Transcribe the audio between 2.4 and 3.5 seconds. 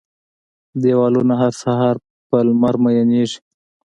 لمر میینیږې